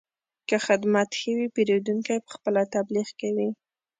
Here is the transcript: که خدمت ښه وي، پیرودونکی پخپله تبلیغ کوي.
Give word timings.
که 0.49 0.55
خدمت 0.67 1.09
ښه 1.19 1.31
وي، 1.37 1.47
پیرودونکی 1.55 2.17
پخپله 2.27 2.61
تبلیغ 2.75 3.07
کوي. 3.21 3.49